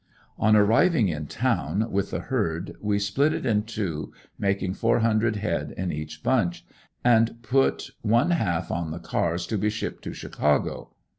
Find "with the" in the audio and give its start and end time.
1.91-2.21